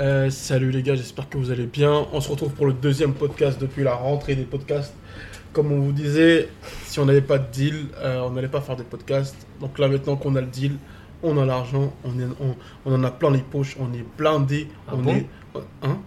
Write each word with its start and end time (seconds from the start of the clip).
Euh, 0.00 0.30
salut 0.30 0.70
les 0.70 0.82
gars, 0.82 0.94
j'espère 0.94 1.28
que 1.28 1.36
vous 1.36 1.50
allez 1.50 1.66
bien. 1.66 2.06
On 2.12 2.20
se 2.22 2.30
retrouve 2.30 2.52
pour 2.52 2.64
le 2.66 2.72
deuxième 2.72 3.12
podcast 3.12 3.60
depuis 3.60 3.84
la 3.84 3.92
rentrée 3.92 4.34
des 4.34 4.44
podcasts. 4.44 4.94
Comme 5.52 5.72
on 5.72 5.80
vous 5.80 5.92
disait, 5.92 6.48
si 6.86 6.98
on 7.00 7.04
n'avait 7.04 7.20
pas 7.20 7.36
de 7.36 7.44
deal, 7.52 7.84
euh, 7.98 8.20
on 8.20 8.30
n'allait 8.30 8.48
pas 8.48 8.62
faire 8.62 8.76
des 8.76 8.84
podcasts. 8.84 9.36
Donc 9.60 9.78
là 9.78 9.88
maintenant 9.88 10.16
qu'on 10.16 10.34
a 10.36 10.40
le 10.40 10.46
deal, 10.46 10.76
on 11.22 11.36
a 11.36 11.44
l'argent, 11.44 11.92
on, 12.04 12.18
est, 12.18 12.24
on, 12.40 12.56
on 12.86 12.94
en 12.94 13.04
a 13.04 13.10
plein 13.10 13.30
les 13.30 13.40
poches, 13.40 13.76
on 13.78 13.92
est 13.92 14.04
blindé, 14.16 14.68
Ah 14.88 14.92
on 14.94 14.98
bon 14.98 15.16
est... 15.16 15.26
Hein 15.82 15.98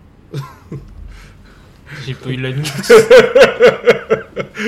J'ai 2.06 2.16
pas 2.16 2.30
eu 2.30 2.38
la 2.38 2.52
nuit. 2.52 2.66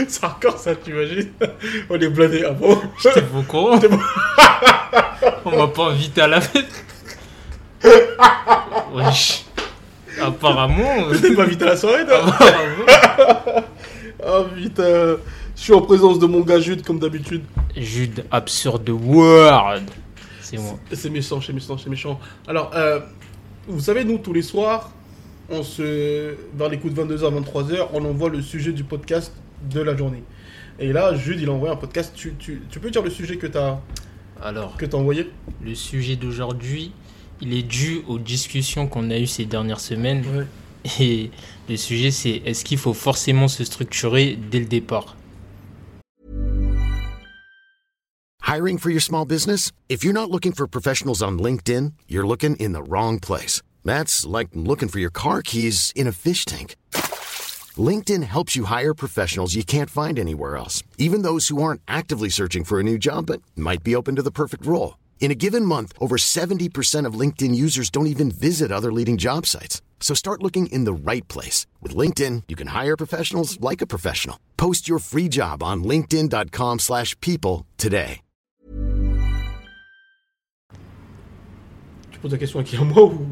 C'est 0.07 0.23
encore 0.23 0.59
ça, 0.59 0.75
tu 0.75 0.91
imagines 0.91 1.31
On 1.89 1.95
est 1.95 2.09
blindé, 2.09 2.43
ah 2.47 2.51
bon? 2.51 2.79
T'es 3.01 3.23
au 3.35 3.41
courant 3.41 3.79
On 5.45 5.57
m'a 5.57 5.67
pas 5.67 5.89
invité 5.89 6.21
à 6.21 6.27
la 6.27 6.41
fête. 6.41 6.85
Wesh. 8.93 9.45
Apparemment. 10.21 11.09
T'es 11.21 11.33
pas 11.35 11.43
invité 11.43 11.63
à 11.65 11.67
la 11.69 11.77
soirée, 11.77 12.05
toi 12.05 12.25
Apparemment. 12.27 13.63
Ah 14.27 14.43
putain 14.55 15.17
Je 15.55 15.61
suis 15.61 15.73
en 15.73 15.81
présence 15.81 16.17
de 16.17 16.25
mon 16.25 16.39
gars 16.39 16.59
Jude, 16.59 16.83
comme 16.83 16.97
d'habitude. 16.97 17.43
Jude 17.75 18.25
Absurde 18.31 18.89
World. 18.89 19.89
C'est 20.41 20.57
moi. 20.57 20.79
C'est 20.91 21.09
méchant, 21.11 21.39
c'est 21.41 21.53
méchant, 21.53 21.77
c'est 21.77 21.89
méchant. 21.89 22.19
Alors, 22.47 22.71
euh, 22.75 23.01
vous 23.67 23.79
savez, 23.81 24.03
nous, 24.03 24.17
tous 24.17 24.33
les 24.33 24.41
soirs, 24.41 24.89
on 25.49 25.61
se, 25.61 26.33
vers 26.55 26.69
les 26.69 26.79
coups 26.79 26.93
de 26.95 27.03
22h, 27.03 27.43
23h, 27.43 27.87
on 27.93 28.03
envoie 28.05 28.29
le 28.29 28.41
sujet 28.41 28.71
du 28.71 28.83
podcast 28.83 29.31
de 29.69 29.81
la 29.81 29.95
journée. 29.95 30.23
Et 30.79 30.91
là, 30.91 31.13
Jude, 31.13 31.39
il 31.39 31.49
a 31.49 31.51
envoyé 31.51 31.73
un 31.73 31.77
podcast. 31.77 32.13
Tu, 32.15 32.33
tu, 32.39 32.61
tu 32.69 32.79
peux 32.79 32.89
dire 32.89 33.03
le 33.03 33.09
sujet 33.11 33.37
que 33.37 33.47
tu 33.47 33.57
as, 33.57 33.79
Alors, 34.41 34.75
que 34.77 34.85
as 34.85 34.95
envoyé? 34.95 35.29
le 35.63 35.75
sujet 35.75 36.15
d'aujourd'hui, 36.15 36.93
il 37.41 37.53
est 37.53 37.63
dû 37.63 38.01
aux 38.07 38.19
discussions 38.19 38.87
qu'on 38.87 39.09
a 39.09 39.17
eues 39.17 39.27
ces 39.27 39.45
dernières 39.45 39.79
semaines. 39.79 40.23
Ouais. 40.35 40.47
Et 40.99 41.31
le 41.67 41.77
sujet, 41.77 42.11
c'est 42.11 42.41
est-ce 42.45 42.63
qu'il 42.63 42.77
faut 42.77 42.93
forcément 42.93 43.47
se 43.47 43.63
structurer 43.63 44.37
dès 44.49 44.59
le 44.59 44.65
départ? 44.65 45.15
Hiring 48.47 48.77
for 48.77 48.91
your 48.91 49.01
small 49.01 49.25
business? 49.25 49.71
If 49.89 50.03
you're 50.03 50.13
not 50.13 50.29
looking 50.29 50.53
for 50.53 50.67
professionals 50.67 51.23
on 51.23 51.39
LinkedIn, 51.39 51.93
you're 52.07 52.27
looking 52.27 52.55
in 52.57 52.73
the 52.73 52.83
wrong 52.87 53.19
place. 53.19 53.63
That's 53.83 54.25
like 54.25 54.49
looking 54.53 54.87
for 54.87 54.99
your 54.99 55.11
car 55.11 55.41
keys 55.41 55.91
in 55.95 56.07
a 56.07 56.11
fish 56.11 56.45
tank. 56.45 56.75
LinkedIn 57.77 58.23
helps 58.23 58.55
you 58.55 58.65
hire 58.65 58.93
professionals 58.93 59.55
you 59.55 59.63
can't 59.63 59.89
find 59.89 60.17
anywhere 60.17 60.55
else, 60.55 60.83
even 60.97 61.23
those 61.23 61.49
who 61.49 61.61
aren't 61.61 61.81
actively 61.87 62.29
searching 62.29 62.63
for 62.63 62.79
a 62.79 62.83
new 62.83 62.97
job 62.97 63.25
but 63.25 63.41
might 63.55 63.83
be 63.83 63.95
open 63.95 64.15
to 64.15 64.21
the 64.21 64.31
perfect 64.31 64.65
role. 64.65 64.95
In 65.19 65.31
a 65.31 65.35
given 65.35 65.65
month, 65.65 65.91
over 65.99 66.17
70% 66.17 67.07
of 67.07 67.19
LinkedIn 67.19 67.55
users 67.55 67.89
don't 67.89 68.05
even 68.07 68.29
visit 68.29 68.71
other 68.71 68.93
leading 68.93 69.17
job 69.17 69.47
sites. 69.47 69.81
So 69.99 70.13
start 70.13 70.43
looking 70.43 70.67
in 70.67 70.85
the 70.85 70.93
right 70.93 71.27
place. 71.27 71.65
With 71.81 71.95
LinkedIn, 71.95 72.43
you 72.47 72.55
can 72.55 72.67
hire 72.67 72.95
professionals 72.95 73.59
like 73.59 73.81
a 73.81 73.87
professional. 73.87 74.37
Post 74.55 74.87
your 74.87 74.99
free 74.99 75.27
job 75.27 75.63
on 75.63 75.83
linkedin.com/people 75.83 76.77
slash 76.79 77.19
people 77.21 77.65
today. 77.77 78.21
Tu 82.11 82.19
poses 82.21 82.31
la 82.33 82.37
question 82.37 82.59
à 82.59 82.63
qui 82.63 82.77
À 82.77 82.83
moi 82.83 83.03
ou 83.05 83.25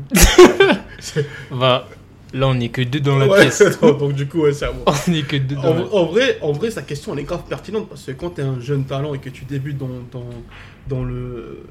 Va. 1.51 1.87
Là, 2.33 2.47
on 2.47 2.59
est 2.59 2.69
que 2.69 2.81
deux 2.81 2.99
dans 2.99 3.17
la 3.19 3.27
Ouais, 3.27 3.41
pièce. 3.41 3.61
donc 3.81 4.13
du 4.13 4.27
coup, 4.27 4.39
ouais, 4.41 4.53
c'est 4.53 4.65
à 4.65 4.71
moi. 4.71 4.83
On 5.07 5.13
est 5.13 5.21
que 5.27 5.37
deux 5.37 5.55
dans 5.55 5.65
En, 5.65 5.73
la 5.75 5.85
en 5.93 6.05
vrai, 6.05 6.39
en 6.41 6.51
vrai, 6.51 6.71
sa 6.71 6.81
question 6.81 7.13
elle 7.13 7.19
est 7.19 7.23
grave 7.23 7.43
pertinente 7.47 7.87
parce 7.89 8.03
que 8.05 8.11
quand 8.11 8.31
tu 8.31 8.41
es 8.41 8.43
un 8.43 8.59
jeune 8.59 8.85
talent 8.85 9.13
et 9.13 9.19
que 9.19 9.29
tu 9.29 9.45
débutes 9.45 9.77
dans, 9.77 9.87
dans, 10.11 10.25
dans, 10.87 11.03
le, 11.03 11.63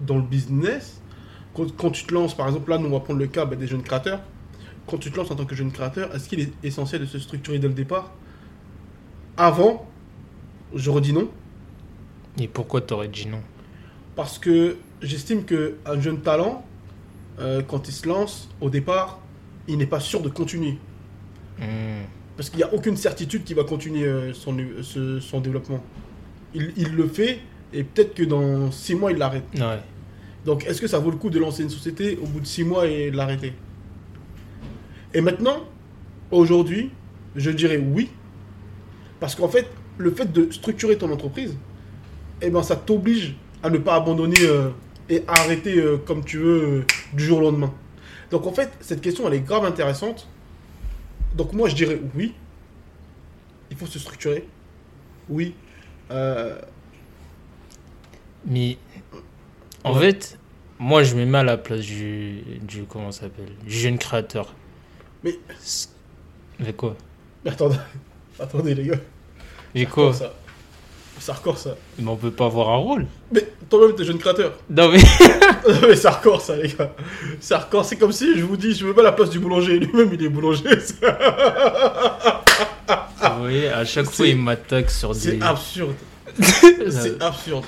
dans 0.00 0.16
le 0.16 0.22
business, 0.22 1.02
quand, 1.54 1.70
quand 1.76 1.90
tu 1.90 2.04
te 2.04 2.14
lances, 2.14 2.34
par 2.34 2.46
exemple, 2.48 2.70
là, 2.70 2.78
nous 2.78 2.86
on 2.88 2.92
va 2.92 3.00
prendre 3.00 3.18
le 3.18 3.26
cas 3.26 3.44
bah, 3.44 3.56
des 3.56 3.66
jeunes 3.66 3.82
créateurs. 3.82 4.20
Quand 4.86 4.96
tu 4.96 5.10
te 5.10 5.16
lances 5.18 5.30
en 5.30 5.36
tant 5.36 5.44
que 5.44 5.54
jeune 5.54 5.70
créateur, 5.70 6.14
est-ce 6.14 6.28
qu'il 6.28 6.40
est 6.40 6.52
essentiel 6.62 7.02
de 7.02 7.06
se 7.06 7.18
structurer 7.18 7.58
dès 7.58 7.68
le 7.68 7.74
départ? 7.74 8.10
Avant, 9.36 9.86
je 10.74 10.90
redis 10.90 11.12
non, 11.12 11.28
Et 12.38 12.48
pourquoi 12.48 12.80
t'aurais 12.80 13.08
dit 13.08 13.26
non? 13.28 13.40
Parce 14.16 14.38
que 14.38 14.76
j'estime 15.02 15.44
qu'un 15.44 16.00
jeune 16.00 16.20
talent, 16.20 16.64
euh, 17.38 17.62
quand 17.66 17.88
il 17.88 17.92
se 17.92 18.08
lance, 18.08 18.48
au 18.60 18.70
départ, 18.70 19.18
il 19.68 19.78
n'est 19.78 19.86
pas 19.86 20.00
sûr 20.00 20.20
de 20.20 20.28
continuer. 20.28 20.78
Hmm. 21.58 22.04
Parce 22.36 22.48
qu'il 22.48 22.58
n'y 22.58 22.64
a 22.64 22.72
aucune 22.72 22.96
certitude 22.96 23.44
qu'il 23.44 23.56
va 23.56 23.64
continuer 23.64 24.04
euh, 24.04 24.32
son, 24.32 24.56
ce- 24.82 25.20
son 25.20 25.40
développement. 25.40 25.82
Il, 26.54 26.72
il 26.76 26.94
le 26.94 27.06
fait 27.06 27.40
et 27.72 27.84
peut-être 27.84 28.14
que 28.14 28.22
dans 28.22 28.70
6 28.72 28.94
mois, 28.94 29.12
il 29.12 29.18
l'arrête. 29.18 29.44
Ouais. 29.54 29.78
Donc 30.46 30.64
est-ce 30.66 30.80
que 30.80 30.86
ça 30.86 30.98
vaut 30.98 31.10
le 31.10 31.16
coup 31.18 31.30
de 31.30 31.38
lancer 31.38 31.62
une 31.62 31.70
société 31.70 32.18
au 32.22 32.26
bout 32.26 32.40
de 32.40 32.46
6 32.46 32.64
mois 32.64 32.86
et 32.86 33.10
de 33.10 33.16
l'arrêter? 33.16 33.52
Et 35.12 35.20
maintenant, 35.20 35.64
aujourd'hui, 36.30 36.90
je 37.36 37.50
dirais 37.50 37.76
oui. 37.78 38.08
Parce 39.18 39.34
qu'en 39.34 39.48
fait, 39.48 39.66
le 39.98 40.10
fait 40.10 40.32
de 40.32 40.50
structurer 40.50 40.96
ton 40.96 41.12
entreprise, 41.12 41.56
eh 42.40 42.48
ben, 42.48 42.62
ça 42.62 42.76
t'oblige 42.76 43.34
à 43.62 43.68
ne 43.68 43.76
pas 43.78 43.96
abandonner 43.96 44.40
euh, 44.42 44.70
et 45.10 45.22
à 45.28 45.40
arrêter 45.40 45.76
euh, 45.78 45.98
comme 45.98 46.24
tu 46.24 46.38
veux 46.38 46.62
euh, 46.62 46.82
du 47.12 47.24
jour 47.24 47.38
au 47.38 47.42
lendemain. 47.42 47.72
Donc 48.30 48.46
en 48.46 48.52
fait, 48.52 48.70
cette 48.80 49.00
question, 49.00 49.26
elle 49.28 49.34
est 49.34 49.40
grave 49.40 49.64
intéressante. 49.64 50.28
Donc 51.34 51.52
moi, 51.52 51.68
je 51.68 51.74
dirais 51.74 52.00
oui. 52.14 52.34
Il 53.70 53.76
faut 53.76 53.86
se 53.86 53.98
structurer. 53.98 54.46
Oui. 55.28 55.54
Euh, 56.10 56.58
Mais 58.46 58.78
en 59.84 59.94
Ouais. 59.94 60.00
fait, 60.12 60.38
moi 60.78 61.02
je 61.02 61.14
me 61.14 61.24
mets 61.26 61.38
à 61.38 61.42
la 61.44 61.56
place 61.58 61.80
du, 61.82 62.40
du 62.62 62.84
comment 62.84 63.12
ça 63.12 63.22
s'appelle, 63.22 63.50
du 63.64 63.70
jeune 63.70 63.98
créateur. 63.98 64.54
Mais- 65.22 65.38
Mais 66.58 66.72
quoi? 66.72 66.96
Mais 67.44 67.50
attendez, 67.50 67.76
attendez 68.40 68.74
les 68.74 68.86
gars. 68.86 69.00
Mais 69.74 69.86
quoi? 69.86 70.12
Ça 70.14 70.32
C'est 71.22 71.30
hardcore 71.32 71.58
ça. 71.58 71.76
Mais 71.98 72.08
on 72.10 72.16
peut 72.16 72.30
pas 72.30 72.46
avoir 72.46 72.70
un 72.70 72.76
rôle. 72.78 73.06
Mais 73.30 73.46
toi-même, 73.68 73.94
t'es 73.94 74.04
jeune 74.04 74.18
créateur. 74.18 74.52
Non 74.70 74.88
mais 74.90 74.98
mais 75.86 75.94
c'est 75.96 76.08
hardcore 76.08 76.40
ça, 76.40 76.56
les 76.56 76.68
gars. 76.68 76.90
C'est 77.40 77.52
hardcore. 77.54 77.84
C'est 77.84 77.96
comme 77.96 78.12
si 78.12 78.38
je 78.38 78.44
vous 78.44 78.56
dis, 78.56 78.74
je 78.74 78.86
mets 78.86 78.98
à 78.98 79.02
la 79.02 79.12
place 79.12 79.28
du 79.30 79.38
boulanger. 79.38 79.78
Lui-même, 79.78 80.08
il 80.14 80.24
est 80.24 80.28
boulanger. 80.30 80.64
vous 83.22 83.40
voyez, 83.40 83.68
à 83.68 83.84
chaque 83.84 84.06
fois 84.06 84.24
C'est- 84.24 84.30
il 84.30 84.38
m'attaque 84.38 84.90
sur 84.90 85.14
C'est 85.14 85.32
des. 85.36 85.42
absurde. 85.44 85.94
Euh, 86.40 86.44
C'est 86.90 87.22
absurde. 87.22 87.64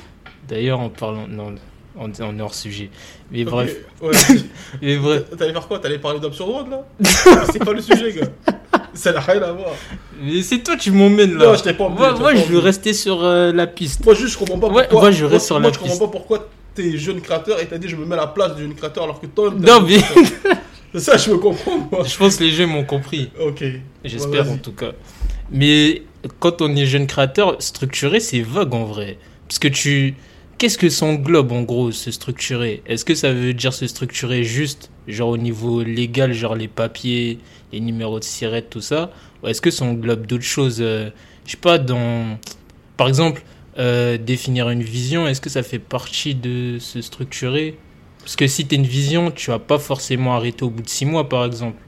D'ailleurs, 0.48 0.80
en 0.80 0.88
parlant, 0.88 1.26
non, 1.28 1.54
on, 1.96 2.10
on 2.20 2.38
est 2.38 2.42
hors 2.42 2.54
sujet. 2.54 2.90
Mais 3.30 3.44
bref, 3.44 3.76
ouais. 4.00 4.10
mais 4.80 4.96
bref. 4.96 5.24
T'allais 5.38 5.52
faire 5.52 5.68
quoi? 5.68 5.78
T'allais 5.78 5.98
parler 5.98 6.20
d'Absurde 6.20 6.70
là? 6.70 6.84
C'est 7.52 7.64
pas 7.64 7.72
le 7.72 7.80
sujet, 7.80 8.12
gars. 8.12 8.54
Ça 8.94 9.12
n'a 9.12 9.20
rien 9.20 9.42
à 9.42 9.52
voir. 9.52 9.70
Mais 10.20 10.42
c'est 10.42 10.58
toi, 10.58 10.76
tu 10.76 10.90
m'emmènes 10.90 11.34
là. 11.36 11.46
Non, 11.46 11.54
je 11.54 11.62
t'ai 11.62 11.72
pas 11.72 11.88
Moi, 11.88 12.12
moi, 12.18 12.34
je 12.34 12.44
veux 12.44 12.58
rester 12.58 12.92
sur 12.92 13.24
euh, 13.24 13.52
la 13.52 13.66
piste. 13.66 14.04
Moi, 14.04 14.14
juste, 14.14 14.34
je 14.34 14.38
comprends 14.38 14.58
pas 14.58 14.68
Ouais, 14.68 14.82
pourquoi. 14.82 15.00
moi, 15.00 15.10
je 15.10 15.24
reste 15.24 15.46
sur 15.46 15.58
moi, 15.58 15.68
la 15.70 15.74
je 15.74 15.78
comprends 15.78 15.98
pas 15.98 16.08
pourquoi 16.08 16.48
t'es 16.74 16.96
jeune 16.98 17.20
créateur 17.20 17.60
et 17.60 17.66
t'as 17.66 17.78
dit, 17.78 17.88
je 17.88 17.96
me 17.96 18.04
mets 18.04 18.14
à 18.14 18.18
la 18.18 18.26
place 18.26 18.54
du 18.54 18.62
jeune 18.62 18.74
créateur 18.74 19.04
alors 19.04 19.20
que 19.20 19.26
toi. 19.26 19.52
Non 19.58 19.80
mais. 19.82 19.98
C'est 20.94 21.00
ça, 21.00 21.16
je 21.16 21.30
me 21.30 21.38
comprends, 21.38 21.88
moi. 21.90 22.02
je 22.04 22.14
pense 22.18 22.36
que 22.36 22.44
les 22.44 22.50
jeux 22.50 22.66
m'ont 22.66 22.84
compris. 22.84 23.30
Ok. 23.40 23.64
J'espère 24.04 24.46
Ouais, 24.46 24.52
en 24.52 24.58
tout 24.58 24.72
cas. 24.72 24.92
Mais 25.50 26.02
quand 26.38 26.60
on 26.60 26.74
est 26.76 26.84
jeune 26.86 27.06
créateur, 27.06 27.56
structuré, 27.60 28.20
c'est 28.20 28.40
vague 28.42 28.74
en 28.74 28.84
vrai. 28.84 29.16
Parce 29.48 29.58
que 29.58 29.68
tu. 29.68 30.14
Qu'est-ce 30.58 30.78
que 30.78 30.88
ça 30.88 31.06
englobe 31.06 31.52
en 31.52 31.62
gros, 31.62 31.90
se 31.90 32.10
structurer? 32.10 32.82
Est-ce 32.86 33.04
que 33.04 33.14
ça 33.14 33.32
veut 33.32 33.52
dire 33.52 33.72
se 33.72 33.86
structurer 33.86 34.44
juste, 34.44 34.90
genre 35.08 35.30
au 35.30 35.36
niveau 35.36 35.82
légal, 35.82 36.32
genre 36.32 36.54
les 36.54 36.68
papiers, 36.68 37.38
les 37.72 37.80
numéros 37.80 38.20
de 38.20 38.24
sirette, 38.24 38.70
tout 38.70 38.80
ça? 38.80 39.10
Ou 39.42 39.48
est-ce 39.48 39.60
que 39.60 39.70
ça 39.70 39.84
englobe 39.84 40.26
d'autres 40.26 40.44
choses 40.44 40.78
euh, 40.80 41.10
Je 41.46 41.52
sais 41.52 41.56
pas, 41.56 41.78
dans. 41.78 42.38
Par 42.96 43.08
exemple, 43.08 43.42
euh, 43.78 44.18
définir 44.18 44.68
une 44.70 44.82
vision, 44.82 45.26
est-ce 45.26 45.40
que 45.40 45.50
ça 45.50 45.62
fait 45.62 45.80
partie 45.80 46.34
de 46.34 46.78
se 46.78 47.00
structurer? 47.00 47.76
Parce 48.20 48.36
que 48.36 48.46
si 48.46 48.66
tu 48.66 48.76
une 48.76 48.86
vision, 48.86 49.30
tu 49.30 49.50
vas 49.50 49.58
pas 49.58 49.78
forcément 49.78 50.34
arrêter 50.34 50.64
au 50.64 50.70
bout 50.70 50.82
de 50.82 50.88
six 50.88 51.06
mois, 51.06 51.28
par 51.28 51.44
exemple. 51.44 51.82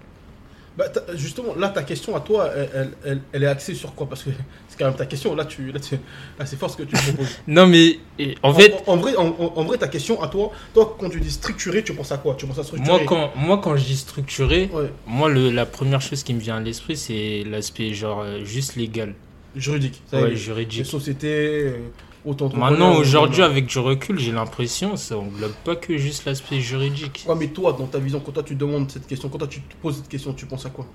Bah, 0.77 0.87
justement, 1.15 1.55
là, 1.55 1.69
ta 1.69 1.85
question 1.85 2.17
à 2.17 2.21
toi, 2.21 2.51
elle, 2.53 2.91
elle, 3.05 3.21
elle- 3.33 3.43
est 3.45 3.47
axée 3.47 3.75
sur 3.75 3.95
quoi? 3.95 4.09
Parce 4.09 4.25
que 4.25 4.31
c'est 4.69 4.77
quand 4.77 4.87
même 4.87 4.97
ta 4.97 5.07
question. 5.07 5.37
Là, 5.37 5.45
tu, 5.45 5.71
là, 5.71 5.79
tu- 5.79 5.95
là, 6.39 6.45
c'est 6.47 6.57
fort 6.59 6.69
ce 6.69 6.77
que 6.79 6.83
tu 6.83 6.97
proposes. 6.97 7.39
Non, 7.47 7.67
mais 7.69 7.99
et, 8.19 8.35
en 8.43 8.53
fait, 8.53 8.75
en, 8.87 8.95
en 8.95 8.97
vrai, 8.97 9.15
en, 9.17 9.31
vrai, 9.65 9.79
ta 9.79 9.87
question 9.87 10.21
à 10.21 10.27
toi, 10.27 10.51
toi, 10.73 10.97
quand 10.99 11.09
tu 11.11 11.21
dis 11.21 11.31
structuré, 11.31 11.85
tu 11.85 11.95
penses 11.95 12.11
à 12.11 12.19
quoi? 12.19 12.35
Tu 12.35 12.45
penses 12.47 12.59
à 12.59 12.65
structuré? 12.65 12.91
Moi 12.99 13.07
quand, 13.07 13.31
moi, 13.37 13.59
quand 13.63 13.77
je 13.77 13.85
dis 13.85 13.97
structuré, 13.97 14.69
Ouais, 14.73 14.91
moi, 15.07 15.29
le, 15.29 15.51
la 15.51 15.65
première 15.65 16.01
chose 16.01 16.25
qui 16.25 16.35
me 16.35 16.41
vient 16.41 16.57
à 16.57 16.61
l'esprit, 16.61 16.97
c'est 16.97 17.45
l'aspect 17.49 17.95
genre 17.95 18.23
euh, 18.23 18.45
juste 18.45 18.75
légal, 18.75 19.15
juridique. 19.55 20.03
Ça, 20.11 20.17
ouais, 20.17 20.25
les- 20.25 20.31
Les 20.31 20.37
juridique. 20.37 20.87
sociétés, 20.87 21.67
euh, 21.69 21.77
Maintenant, 22.25 22.95
aujourd'hui, 22.97 23.43
avec 23.43 23.67
du 23.67 23.79
recul, 23.79 24.19
j'ai 24.19 24.33
l'impression 24.33 24.97
ça 24.97 25.19
englobe 25.19 25.53
pas 25.63 25.77
que 25.77 25.99
juste 25.99 26.25
l'aspect 26.25 26.61
juridique. 26.61 27.25
Ouais, 27.29 27.35
mais 27.39 27.49
toi, 27.49 27.75
dans 27.79 27.87
ta 27.87 27.99
vision, 27.99 28.21
quand 28.21 28.33
toi 28.33 28.43
tu 28.43 28.55
demandes 28.55 28.91
cette 28.91 29.07
question, 29.07 29.29
quand 29.29 29.39
toi 29.39 29.47
tu 29.49 29.61
te 29.61 29.75
poses 29.83 29.97
cette 29.97 30.09
question, 30.09 30.33
tu 30.33 30.47
penses 30.47 30.65
à 30.65 30.71
quoi? 30.71 30.87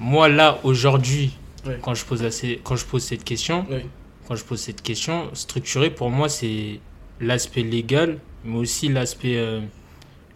Moi, 0.00 0.28
là, 0.28 0.58
aujourd'hui, 0.64 1.36
Ouais. 1.66 1.78
quand, 1.80 1.94
je 1.94 2.04
pose 2.04 2.24
assez- 2.24 2.60
quand 2.64 2.74
je 2.74 2.84
pose 2.84 3.02
cette 3.04 3.22
question, 3.22 3.64
Ouais. 3.70 3.86
quand 4.26 4.34
je 4.34 4.42
pose 4.42 4.58
cette 4.58 4.82
question, 4.82 5.28
structuré, 5.34 5.90
pour 5.90 6.10
moi, 6.10 6.28
c'est 6.28 6.80
l'aspect 7.20 7.62
légal, 7.62 8.18
mais 8.44 8.56
aussi 8.58 8.88
l'aspect 8.88 9.36
euh, 9.36 9.60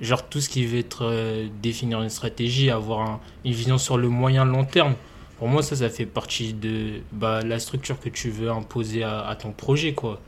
genre 0.01 0.29
tout 0.29 0.41
ce 0.41 0.49
qui 0.49 0.65
va 0.67 0.77
être 0.79 1.01
euh, 1.05 1.49
définir 1.61 2.01
une 2.03 2.11
stratégie, 2.11 2.71
avoir 2.71 3.01
un- 3.01 3.21
une 3.45 3.53
vision 3.53 3.79
sur 3.79 3.97
le 3.97 4.09
moyen 4.09 4.45
long 4.45 4.65
terme. 4.65 4.95
Pour 5.39 5.49
moi, 5.49 5.63
ça, 5.63 5.77
ça 5.77 5.91
fait 5.91 6.07
partie 6.07 6.55
de 6.55 7.01
bah, 7.13 7.43
la 7.43 7.59
structure 7.59 8.01
que 8.01 8.09
tu 8.09 8.31
veux 8.31 8.51
imposer 8.51 9.03
à, 9.03 9.21
à 9.27 9.37
ton 9.37 9.53
projet, 9.53 9.93
quoi. 9.93 10.21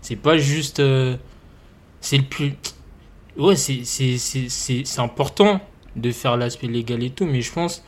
C'est 0.00 0.16
pas 0.16 0.38
juste. 0.38 0.80
euh, 0.80 1.16
c'est 2.00 2.16
le 2.18 2.24
plus. 2.24 2.54
Ouais, 3.36 3.56
c'est- 3.56 4.98
important 4.98 5.60
de 5.96 6.10
faire 6.12 6.36
l'aspect 6.36 6.66
légal 6.66 7.02
et 7.02 7.10
tout, 7.10 7.26
mais 7.26 7.40
je 7.40 7.52
pense, 7.52 7.84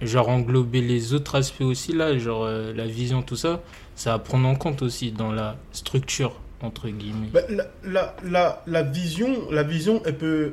genre, 0.00 0.28
englober 0.28 0.80
les 0.80 1.12
autres 1.14 1.34
aspects 1.36 1.60
aussi, 1.62 1.92
là, 1.92 2.16
genre 2.18 2.44
euh, 2.44 2.72
la 2.72 2.86
vision, 2.86 3.22
tout 3.22 3.36
ça, 3.36 3.62
ça 3.94 4.12
va 4.12 4.18
prendre 4.18 4.48
en 4.48 4.54
compte 4.54 4.82
aussi 4.82 5.12
dans 5.12 5.32
la 5.32 5.56
structure, 5.72 6.40
entre 6.62 6.88
guillemets. 6.88 7.28
Bah, 7.32 7.40
la, 7.48 7.66
la, 7.84 8.16
la, 8.24 8.62
la 8.66 8.82
vision, 8.82 9.50
la 9.50 9.62
vision, 9.64 10.02
elle 10.06 10.16
peut. 10.16 10.52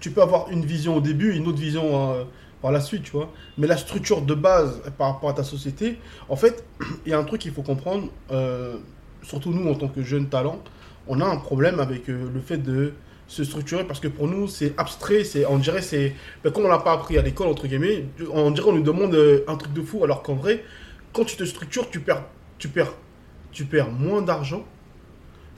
Tu 0.00 0.10
peux 0.10 0.22
avoir 0.22 0.50
une 0.50 0.64
vision 0.64 0.96
au 0.96 1.00
début 1.00 1.34
une 1.34 1.46
autre 1.48 1.58
vision 1.58 2.12
euh, 2.14 2.24
par 2.60 2.72
la 2.72 2.80
suite, 2.80 3.04
tu 3.04 3.12
vois. 3.12 3.32
Mais 3.56 3.66
la 3.66 3.76
structure 3.76 4.22
de 4.22 4.34
base 4.34 4.82
par 4.96 5.12
rapport 5.12 5.30
à 5.30 5.34
ta 5.34 5.44
société, 5.44 5.98
en 6.28 6.36
fait, 6.36 6.64
il 7.06 7.10
y 7.10 7.14
a 7.14 7.18
un 7.18 7.24
truc 7.24 7.40
qu'il 7.40 7.52
faut 7.52 7.62
comprendre, 7.62 8.08
euh, 8.30 8.76
surtout 9.22 9.52
nous 9.52 9.70
en 9.70 9.74
tant 9.74 9.88
que 9.88 10.02
jeunes 10.02 10.28
talents, 10.28 10.62
on 11.06 11.20
a 11.20 11.24
un 11.24 11.36
problème 11.36 11.80
avec 11.80 12.08
euh, 12.08 12.30
le 12.32 12.40
fait 12.40 12.58
de 12.58 12.92
se 13.28 13.44
structurer 13.44 13.84
parce 13.84 14.00
que 14.00 14.08
pour 14.08 14.26
nous 14.26 14.48
c'est 14.48 14.74
abstrait, 14.78 15.22
c'est 15.22 15.44
on 15.46 15.58
dirait 15.58 15.82
c'est 15.82 16.14
ben, 16.42 16.50
comme 16.50 16.64
on 16.64 16.68
l'a 16.68 16.78
pas 16.78 16.92
appris 16.92 17.18
à 17.18 17.22
l'école 17.22 17.48
entre 17.48 17.66
guillemets, 17.66 18.06
on 18.32 18.50
dirait 18.50 18.68
on 18.68 18.72
nous 18.72 18.82
demande 18.82 19.14
euh, 19.14 19.44
un 19.46 19.56
truc 19.56 19.72
de 19.74 19.82
fou 19.82 20.02
alors 20.02 20.22
qu'en 20.22 20.34
vrai 20.34 20.64
quand 21.12 21.24
tu 21.24 21.36
te 21.36 21.44
structures 21.44 21.90
tu 21.90 22.00
perds 22.00 22.24
tu 22.58 22.68
perds 22.68 22.94
tu 23.52 23.66
perds 23.66 23.90
moins 23.90 24.22
d'argent 24.22 24.64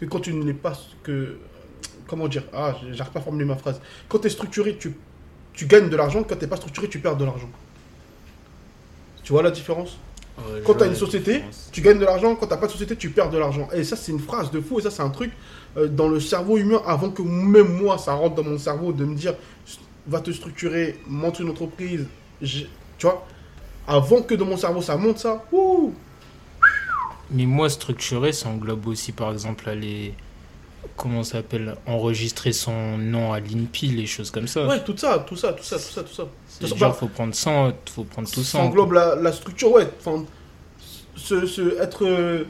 que 0.00 0.04
quand 0.04 0.18
tu 0.18 0.34
n'es 0.34 0.52
pas 0.52 0.72
que 1.04 1.38
comment 2.08 2.26
dire 2.26 2.42
ah 2.52 2.74
j'arrive 2.90 3.12
pas 3.12 3.20
à 3.20 3.22
formuler 3.22 3.44
ma 3.44 3.56
phrase 3.56 3.80
quand 4.08 4.18
tu 4.18 4.26
es 4.26 4.30
structuré 4.30 4.76
tu 4.76 4.96
tu 5.60 5.66
gagnes 5.66 5.90
de 5.90 5.96
l'argent 5.96 6.22
quand 6.22 6.36
tu 6.36 6.40
n'es 6.40 6.48
pas 6.48 6.56
structuré 6.56 6.88
tu 6.88 7.00
perds 7.00 7.16
de 7.16 7.26
l'argent 7.26 7.50
tu 9.22 9.30
vois 9.34 9.42
la 9.42 9.50
différence 9.50 9.98
Ouais, 10.38 10.62
quand 10.64 10.72
tu 10.72 10.84
as 10.84 10.86
une 10.86 10.94
société, 10.94 11.42
tu 11.70 11.82
gagnes 11.82 11.98
de 11.98 12.06
l'argent. 12.06 12.34
Quand 12.34 12.46
tu 12.46 12.56
pas 12.56 12.66
de 12.66 12.72
société, 12.72 12.96
tu 12.96 13.10
perds 13.10 13.28
de 13.28 13.36
l'argent. 13.36 13.68
Et 13.74 13.84
ça, 13.84 13.94
c'est 13.94 14.10
une 14.10 14.20
phrase 14.20 14.50
de 14.50 14.58
fou. 14.58 14.78
Et 14.78 14.82
ça, 14.82 14.90
c'est 14.90 15.02
un 15.02 15.10
truc 15.10 15.32
euh, 15.76 15.86
dans 15.86 16.08
le 16.08 16.18
cerveau 16.18 16.56
humain, 16.56 16.80
avant 16.86 17.10
que 17.10 17.20
même 17.20 17.76
moi, 17.76 17.98
ça 17.98 18.14
rentre 18.14 18.36
dans 18.36 18.44
mon 18.44 18.56
cerveau, 18.56 18.90
de 18.92 19.04
me 19.04 19.14
dire, 19.14 19.34
va 20.06 20.20
te 20.20 20.30
structurer, 20.30 20.98
monte 21.06 21.40
une 21.40 21.50
entreprise. 21.50 22.06
Tu 22.42 22.66
vois 23.02 23.26
Avant 23.86 24.22
que 24.22 24.34
dans 24.34 24.46
mon 24.46 24.56
cerveau, 24.56 24.80
ça 24.80 24.96
monte 24.96 25.18
ça. 25.18 25.44
Ouh 25.52 25.92
Mais 27.30 27.44
moi, 27.44 27.68
structuré, 27.68 28.32
ça 28.32 28.48
englobe 28.48 28.86
aussi, 28.86 29.12
par 29.12 29.30
exemple, 29.32 29.68
aller. 29.68 30.14
Comment 30.96 31.22
ça 31.22 31.32
s'appelle 31.38 31.76
Enregistrer 31.86 32.52
son 32.52 32.98
nom 32.98 33.32
à 33.32 33.40
l'INPI, 33.40 33.88
les 33.88 34.06
choses 34.06 34.30
comme 34.30 34.46
ça. 34.48 34.66
Ouais, 34.66 34.82
tout 34.84 34.96
ça, 34.96 35.18
tout 35.26 35.36
ça, 35.36 35.52
tout 35.52 35.62
ça, 35.64 35.76
tout 35.78 35.82
ça, 35.92 36.02
tout 36.02 36.14
ça. 36.14 36.66
Genre, 36.66 36.78
bah, 36.78 36.92
faut 36.92 37.08
prendre 37.08 37.34
ça, 37.34 37.72
faut 37.90 38.04
prendre 38.04 38.28
tout 38.30 38.42
ça. 38.42 38.58
ça 38.58 38.58
en 38.58 38.66
englobe 38.66 38.92
la, 38.92 39.14
la 39.16 39.32
structure, 39.32 39.72
ouais. 39.72 39.88
Enfin, 40.00 40.24
se- 41.16 41.80
être, 41.80 42.04
euh, 42.04 42.44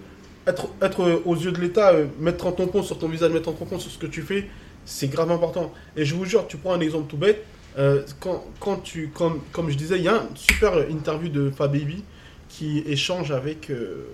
être, 0.47 0.69
être 0.83 1.01
euh, 1.03 1.23
aux 1.25 1.37
yeux 1.37 1.53
de 1.53 1.61
l'État, 1.61 1.93
euh, 1.93 2.07
mettre 2.19 2.47
en 2.47 2.53
ton 2.53 2.67
compte 2.67 2.85
sur 2.85 2.99
ton 2.99 3.09
visage, 3.09 3.31
mettre 3.33 3.49
en 3.49 3.53
ton 3.53 3.65
compte 3.67 3.81
sur 3.81 3.91
ce 3.91 3.99
que 3.99 4.07
tu 4.07 4.23
fais, 4.23 4.49
c'est 4.85 5.09
grave 5.09 5.31
important. 5.31 5.73
Et 5.97 6.05
je 6.05 6.15
vous 6.15 6.25
jure, 6.25 6.47
tu 6.47 6.57
prends 6.57 6.73
un 6.75 6.81
exemple 6.81 7.09
tout 7.09 7.17
bête. 7.17 7.45
euh, 7.79 8.03
quand, 8.19 8.45
quand 8.59 8.77
tu, 8.83 9.09
comme, 9.15 9.41
comme 9.53 9.71
je 9.71 9.77
disais, 9.77 9.97
il 9.99 10.05
y 10.05 10.09
a 10.09 10.23
une 10.29 10.37
super 10.37 10.73
interview 10.91 11.29
de 11.29 11.51
Fababy 11.51 12.03
qui 12.49 12.81
échange 12.81 13.31
avec. 13.31 13.71
euh, 13.71 14.07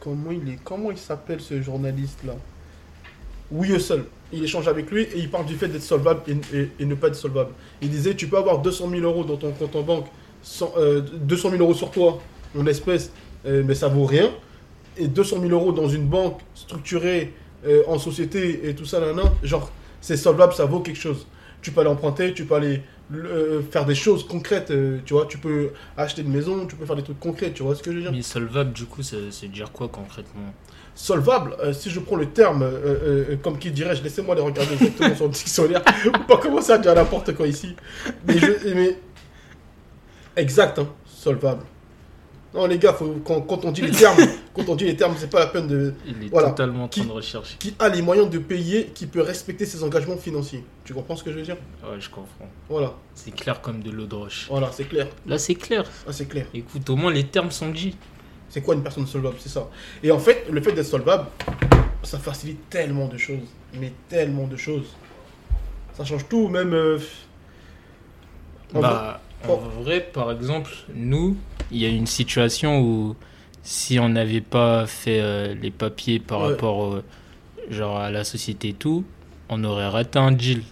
comment 0.00 0.30
il 0.30 0.48
est 0.52 0.58
Comment 0.64 0.90
il 0.90 0.98
s'appelle 0.98 1.40
ce 1.40 1.60
journaliste 1.62 2.18
Oui, 3.50 3.80
seul. 3.80 4.04
Il 4.32 4.44
échange 4.44 4.68
avec 4.68 4.90
lui 4.90 5.02
et 5.04 5.16
il 5.18 5.30
parle 5.30 5.46
du 5.46 5.54
fait 5.54 5.68
d'être 5.68 5.82
solvable 5.82 6.20
et, 6.28 6.84
ne 6.84 6.94
pas 6.94 7.08
être 7.08 7.14
solvable. 7.14 7.52
Il 7.80 7.88
disait 7.88 8.14
tu 8.14 8.26
peux 8.26 8.36
avoir 8.36 8.60
200 8.60 8.90
000 8.90 9.02
euros 9.02 9.24
dans 9.24 9.36
ton 9.36 9.52
compte 9.52 9.74
en 9.74 9.82
banque, 9.82 10.06
sans- 10.42 10.72
euh, 10.76 11.00
200 11.00 11.50
000 11.50 11.62
euros 11.62 11.74
sur 11.74 11.90
toi 11.90 12.20
en 12.58 12.66
espèces, 12.66 13.10
euh, 13.46 13.62
mais 13.66 13.74
ça 13.74 13.88
vaut 13.88 14.04
rien. 14.04 14.30
Et 14.98 15.08
200 15.08 15.40
000 15.40 15.52
euros 15.52 15.72
dans 15.72 15.88
une 15.88 16.04
banque 16.06 16.40
structurée 16.54 17.32
euh, 17.66 17.82
en 17.86 17.98
société 17.98 18.68
et 18.68 18.74
tout 18.74 18.84
ça, 18.84 19.00
là, 19.00 19.14
genre 19.42 19.70
c'est 20.00 20.16
solvable, 20.16 20.52
ça 20.52 20.66
vaut 20.66 20.80
quelque 20.80 21.00
chose. 21.00 21.26
Tu 21.62 21.70
peux 21.72 21.80
aller 21.80 21.90
emprunter, 21.90 22.34
tu 22.34 22.44
peux 22.44 22.54
aller 22.54 22.82
euh, 23.12 23.62
faire 23.62 23.86
des 23.86 23.94
choses 23.94 24.26
concrètes, 24.26 24.70
euh, 24.70 24.98
tu 25.04 25.14
vois. 25.14 25.26
Tu 25.26 25.38
peux 25.38 25.70
acheter 25.96 26.22
une 26.22 26.30
maison, 26.30 26.66
tu 26.66 26.76
peux 26.76 26.84
faire 26.84 26.96
des 26.96 27.02
trucs 27.02 27.18
concrets, 27.18 27.52
tu 27.52 27.62
vois 27.62 27.74
ce 27.74 27.82
que 27.82 27.90
je 27.90 27.96
veux 27.96 28.02
dire 28.02 28.12
Mais 28.12 28.22
solvable, 28.22 28.72
du 28.72 28.84
coup, 28.84 29.00
veut 29.02 29.48
dire 29.48 29.72
quoi 29.72 29.88
concrètement? 29.88 30.54
Solvable, 31.02 31.54
euh, 31.60 31.72
si 31.72 31.90
je 31.90 32.00
prends 32.00 32.16
le 32.16 32.26
terme, 32.26 32.62
euh, 32.64 33.24
euh, 33.30 33.36
comme 33.40 33.56
qui 33.56 33.70
dirait, 33.70 33.94
je 33.94 34.02
laissez-moi 34.02 34.34
les 34.34 34.40
regarder 34.40 34.74
exactement 34.74 35.14
sur 35.14 35.24
le 35.26 35.30
dictionnaire, 35.30 35.82
pour 36.12 36.26
pas 36.26 36.36
commencer 36.38 36.72
à 36.72 36.78
dire 36.78 36.92
n'importe 36.94 37.34
quoi 37.34 37.46
ici. 37.46 37.76
Mais, 38.26 38.36
je, 38.38 38.74
mais... 38.74 38.98
exact, 40.36 40.78
hein, 40.80 40.88
solvable. 41.06 41.62
Non 42.54 42.66
les 42.66 42.78
gars, 42.78 42.94
faut, 42.94 43.14
quand, 43.24 43.42
quand 43.42 43.64
on 43.64 43.70
dit 43.70 43.82
les 43.82 43.90
termes, 43.92 44.16
quand 44.54 44.68
on 44.68 44.74
dit 44.74 44.86
les 44.86 44.96
termes, 44.96 45.14
c'est 45.18 45.30
pas 45.30 45.38
la 45.40 45.46
peine 45.46 45.68
de... 45.68 45.94
Il 46.06 46.24
est 46.24 46.28
Voilà. 46.30 46.48
totalement 46.48 46.84
en 46.84 46.88
train 46.88 47.02
Qui- 47.02 47.06
de 47.06 47.12
rechercher. 47.12 47.56
Qui 47.58 47.74
a 47.78 47.88
les 47.90 48.02
moyens 48.02 48.28
de 48.28 48.38
payer, 48.38 48.86
qui 48.94 49.06
peut 49.06 49.20
respecter 49.20 49.66
ses 49.66 49.84
engagements 49.84 50.16
financiers. 50.16 50.64
Tu 50.84 50.94
comprends 50.94 51.14
ce 51.14 51.22
que 51.22 51.30
je 51.30 51.36
veux 51.36 51.42
dire? 51.42 51.58
Ouais, 51.84 52.00
je 52.00 52.08
comprends. 52.08 52.48
Voilà, 52.68 52.94
C'est 53.14 53.32
clair 53.34 53.60
comme 53.60 53.82
de 53.82 53.90
l'eau 53.90 54.06
de 54.06 54.14
roche. 54.16 54.46
voilà, 54.50 54.70
c'est 54.72 54.84
clair. 54.88 55.06
Là, 55.26 55.38
c'est 55.38 55.54
clair. 55.54 55.84
Ah, 56.08 56.12
c'est 56.12 56.26
clair. 56.26 56.46
Écoute, 56.54 56.88
au 56.90 56.96
moins, 56.96 57.12
les 57.12 57.24
termes 57.24 57.50
sont 57.52 57.68
dits. 57.68 57.96
C'est 58.58 58.64
quoi 58.64 58.74
une 58.74 58.82
personne 58.82 59.06
solvable? 59.06 59.36
C'est 59.38 59.50
ça. 59.50 59.68
Et 60.02 60.10
en 60.10 60.18
fait, 60.18 60.46
le 60.50 60.60
fait 60.60 60.72
d'être 60.72 60.84
solvable, 60.84 61.26
ça 62.02 62.18
facilite 62.18 62.68
tellement 62.68 63.06
de 63.06 63.16
choses. 63.16 63.46
Mais 63.78 63.92
tellement 64.08 64.48
de 64.48 64.56
choses. 64.56 64.96
Ça 65.96 66.04
change 66.04 66.26
tout, 66.28 66.48
même. 66.48 66.72
euh, 66.74 66.98
en 68.74 68.80
Bah, 68.80 69.20
vrai- 69.44 69.52
en 69.52 69.56
vrai, 69.80 70.00
par 70.12 70.32
exemple, 70.32 70.72
nous, 70.92 71.36
il 71.70 71.78
y 71.78 71.86
a 71.86 71.88
une 71.88 72.08
situation 72.08 72.80
où 72.80 73.14
si 73.62 74.00
on 74.00 74.08
n'avait 74.08 74.40
pas 74.40 74.88
fait 74.88 75.20
euh, 75.20 75.54
les 75.54 75.70
papiers 75.70 76.18
par 76.18 76.40
Ouais. 76.40 76.48
rapport 76.48 76.78
au- 76.78 76.98
genre 77.70 77.96
à 77.98 78.10
la 78.10 78.24
société 78.24 78.70
et 78.70 78.74
tout, 78.74 79.04
on 79.50 79.62
aurait 79.62 79.86
raté 79.86 80.18
un 80.18 80.32
deal. 80.32 80.62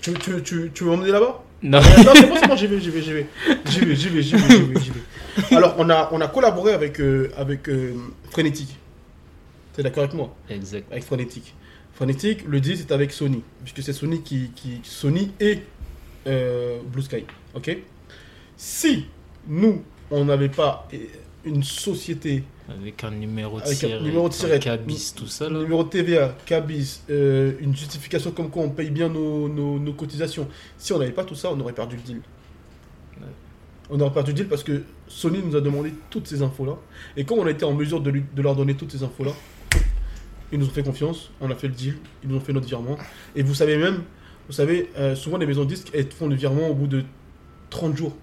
tu, 0.00 0.14
tu, 0.14 0.40
tu, 0.44 0.70
tu 0.72 0.84
veux 0.84 0.90
m'emmener 0.90 1.10
là-bas? 1.10 1.42
Non, 1.64 1.80
Non, 1.80 1.84
c'est 2.14 2.28
bon, 2.28 2.36
c'est 2.38 2.46
bon, 2.46 2.54
j'y 2.56 2.66
vais, 2.68 2.78
j'y 2.80 2.90
vais, 2.90 3.02
j'y 3.02 3.12
vais. 3.12 3.26
J'y 3.64 3.80
vais, 3.80 3.96
j'y 3.96 4.08
vais, 4.08 4.22
j'y 4.22 4.36
vais, 4.36 4.48
j'y 4.48 4.62
vais, 4.62 4.80
j'y 4.80 4.90
vais. 4.90 5.00
Alors, 5.50 5.74
on 5.78 5.88
a, 5.90 6.08
on 6.12 6.20
a 6.20 6.28
collaboré 6.28 6.72
avec, 6.72 7.00
euh, 7.00 7.30
avec 7.36 7.68
euh, 7.68 7.94
Frénétique. 8.30 8.76
T'es 9.74 9.82
d'accord 9.82 10.04
avec 10.04 10.14
moi? 10.14 10.34
Exact. 10.48 10.90
Avec 10.90 11.04
Frénétique. 11.04 11.54
Frénétique, 11.94 12.44
le 12.46 12.60
deal, 12.60 12.76
c'est 12.76 12.92
avec 12.92 13.12
Sony. 13.12 13.42
Puisque 13.64 13.82
c'est 13.82 13.92
Sony 13.92 14.22
qui, 14.22 14.50
qui. 14.54 14.80
Sony 14.82 15.32
et 15.40 15.60
euh, 16.26 16.78
Blue 16.86 17.02
Sky. 17.02 17.24
Ok? 17.54 17.76
Si 18.56 19.06
nous, 19.46 19.82
on 20.10 20.24
n'avait 20.26 20.48
pas 20.48 20.88
euh, 20.94 20.96
une 21.44 21.62
société 21.62 22.42
Avec 22.68 23.04
un 23.04 23.10
numéro 23.12 23.58
de 23.60 23.64
Avec 23.66 23.84
un 23.84 24.00
numéro 24.00 24.28
de 24.28 24.34
tirette. 24.34 24.62
cabis, 24.62 25.12
tout 25.14 25.26
ça 25.26 25.48
là. 25.48 25.58
numéro 25.58 25.84
de 25.84 25.88
TVA, 25.90 26.34
cabis, 26.46 27.02
euh, 27.10 27.52
une 27.60 27.76
justification 27.76 28.30
comme 28.32 28.50
quoi 28.50 28.62
on 28.64 28.70
paye 28.70 28.90
bien 28.90 29.08
nos, 29.08 29.48
nos- 29.48 29.78
nos 29.78 29.92
cotisations. 29.92 30.48
Si 30.78 30.92
on 30.92 30.98
n'avait 30.98 31.12
pas 31.12 31.24
tout 31.24 31.34
ça, 31.34 31.50
on 31.52 31.60
aurait 31.60 31.72
perdu 31.74 31.96
le 31.96 32.02
deal. 32.02 32.16
Ouais. 33.20 33.26
On 33.90 34.00
aurait 34.00 34.12
perdu 34.12 34.30
le 34.32 34.36
deal 34.36 34.48
parce 34.48 34.64
que 34.64 34.82
Sony 35.08 35.40
nous 35.44 35.56
a 35.56 35.60
demandé 35.60 35.92
toutes 36.10 36.26
ces 36.26 36.42
infos-là. 36.42 36.76
Et 37.16 37.24
comme 37.24 37.38
on 37.38 37.46
a 37.46 37.50
été 37.50 37.64
en 37.64 37.72
mesure 37.74 38.00
de, 38.00 38.10
lui- 38.10 38.24
de 38.34 38.42
leur 38.42 38.54
donner 38.56 38.74
toutes 38.74 38.92
ces 38.92 39.02
infos-là, 39.02 39.32
ils 40.52 40.58
nous 40.58 40.66
ont 40.66 40.70
fait 40.70 40.82
confiance, 40.82 41.30
on 41.40 41.50
a 41.50 41.54
fait 41.54 41.68
le 41.68 41.74
deal, 41.74 41.96
ils 42.22 42.28
nous 42.30 42.36
ont 42.36 42.40
fait 42.40 42.52
notre 42.52 42.66
virement. 42.66 42.96
Et 43.34 43.42
vous 43.42 43.54
savez 43.54 43.76
même, 43.76 44.02
vous 44.48 44.52
savez, 44.52 44.90
euh, 44.96 45.14
souvent 45.16 45.38
les 45.38 45.46
maisons 45.46 45.64
de 45.64 45.68
disques, 45.68 45.90
elles 45.94 46.10
font 46.10 46.28
le 46.28 46.34
virement 46.36 46.68
au 46.68 46.74
bout 46.74 46.86
de 46.86 47.04
30 47.70 47.96
jours. 47.96 48.16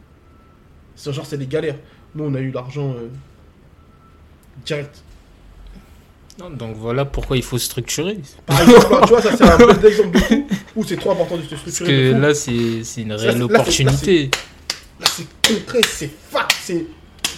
C'est 0.95 1.11
genre, 1.11 1.25
c'est 1.25 1.37
des 1.37 1.47
galères. 1.47 1.75
Nous, 2.15 2.23
on 2.23 2.33
a 2.35 2.39
eu 2.39 2.51
l'argent 2.51 2.91
euh, 2.91 3.07
direct. 4.65 5.03
Donc 6.57 6.75
voilà 6.77 7.05
pourquoi 7.05 7.37
il 7.37 7.43
faut 7.43 7.59
structurer. 7.59 8.17
Par 8.47 8.59
exemple, 8.61 8.87
tu 9.03 9.09
vois, 9.09 9.21
ça 9.21 9.35
c'est 9.37 9.43
un 9.43 9.57
exemple 9.87 10.17
de 10.17 10.43
où 10.75 10.83
c'est 10.83 10.95
trop 10.97 11.11
important 11.11 11.37
de 11.37 11.43
se 11.43 11.49
Parce 11.49 11.61
structurer. 11.61 11.89
que 11.91 12.09
de 12.09 12.15
fou. 12.15 12.21
là, 12.21 12.33
c'est 12.83 13.01
une 13.01 13.13
réelle 13.13 13.37
là, 13.37 13.45
opportunité. 13.45 14.31
Là, 14.99 15.05
c'est 15.07 15.27
concret, 15.47 15.81
c'est 15.85 16.09
c'est. 16.61 16.85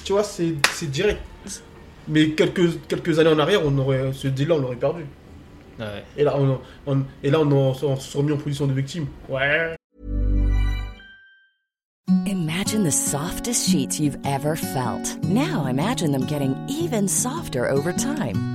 Tu 0.03 0.13
vois, 0.13 0.23
c'est 0.23 0.55
c'est 0.73 0.89
direct. 0.89 1.21
Mais 2.07 2.29
quelques, 2.31 2.85
quelques 2.87 3.17
années 3.17 3.31
en 3.31 3.39
arrière, 3.39 3.61
on 3.65 3.75
aurait, 3.79 4.11
ce 4.13 4.27
deal-là, 4.27 4.55
on 4.55 4.59
l'aurait 4.59 4.75
perdu. 4.75 5.05
Ouais. 5.79 6.03
Et 6.15 6.23
là, 6.23 6.35
on, 6.37 6.59
on- 6.85 7.03
et 7.23 7.31
là, 7.31 7.39
on, 7.39 7.51
on 7.51 7.73
se 7.97 8.17
remis 8.17 8.31
en 8.31 8.37
position 8.37 8.67
de 8.67 8.73
victime. 8.73 9.07
Ouais. 9.27 9.75
Imagine 12.27 12.83
the 12.83 12.91
softest 12.91 13.67
sheets 13.69 13.99
you've 13.99 14.17
ever 14.23 14.55
felt. 14.55 15.17
Now 15.23 15.65
imagine 15.67 16.11
them 16.11 16.25
getting 16.27 16.55
even 16.69 17.07
softer 17.07 17.67
over 17.67 17.91
time. 17.91 18.54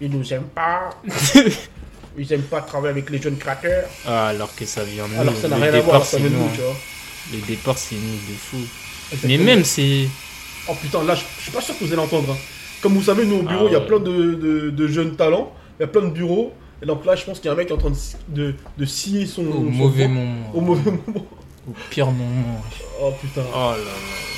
Ils 0.00 0.10
nous 0.10 0.32
aiment 0.32 0.48
pas. 0.54 0.90
Ils 2.18 2.32
aiment 2.32 2.42
pas 2.42 2.60
travailler 2.60 2.90
avec 2.92 3.10
les 3.10 3.20
jeunes 3.20 3.36
créateurs. 3.36 3.88
Ah, 4.06 4.28
alors 4.28 4.54
que 4.54 4.64
ça 4.64 4.84
vient 4.84 5.08
de 5.08 5.14
nous. 5.14 5.20
Alors 5.20 5.36
ça 5.36 5.48
n'a 5.48 5.56
rien 5.56 5.74
à 5.74 5.80
voir, 5.80 6.04
ça 6.04 6.12
c'est 6.12 6.18
vient 6.18 6.30
de 6.30 6.34
nous, 6.36 6.44
hein. 6.44 6.50
tu 6.54 6.60
vois. 6.60 6.76
Le 7.32 7.38
départ, 7.46 7.76
c'est 7.78 7.96
nous 7.96 8.00
de 8.32 8.36
fou. 8.38 8.58
Mais 9.24 9.36
même, 9.38 9.64
c'est. 9.64 10.06
Oh 10.68 10.74
putain, 10.80 11.02
là, 11.04 11.14
je 11.14 11.22
je 11.38 11.42
suis 11.42 11.50
pas 11.50 11.60
sûr 11.60 11.76
que 11.78 11.84
vous 11.84 11.92
allez 11.92 12.02
entendre. 12.02 12.32
hein. 12.32 12.36
Comme 12.82 12.94
vous 12.94 13.02
savez, 13.02 13.24
nous 13.26 13.36
au 13.38 13.42
bureau, 13.42 13.64
Ah 13.66 13.70
il 13.70 13.72
y 13.72 13.76
a 13.76 13.80
ouais. 13.80 13.86
plein 13.86 13.98
de, 13.98 14.34
de- 14.34 14.70
de 14.70 14.86
jeunes 14.88 15.16
talents. 15.16 15.52
Il 15.78 15.82
y 15.82 15.84
a 15.84 15.88
plein 15.88 16.02
de 16.02 16.10
bureaux. 16.10 16.52
Et 16.82 16.86
donc 16.86 17.04
là, 17.04 17.16
je 17.16 17.24
pense 17.24 17.38
qu'il 17.38 17.46
y 17.46 17.48
a 17.48 17.52
un 17.52 17.56
mec 17.56 17.66
qui 17.66 17.72
est 17.72 17.76
en 17.76 17.78
train 17.80 17.90
de, 17.90 17.96
de, 18.28 18.54
de 18.78 18.84
scier 18.84 19.26
son. 19.26 19.42
Au 19.46 19.52
son 19.52 19.60
mauvais 19.62 20.06
moment. 20.08 20.50
Au 20.54 20.60
mauvais 20.60 20.90
moment. 20.90 21.26
Au 21.68 21.72
pire 21.90 22.10
moment. 22.10 22.62
Oh 23.00 23.10
putain. 23.20 23.42
Oh 23.54 23.56
là 23.72 23.76
là. 23.78 24.33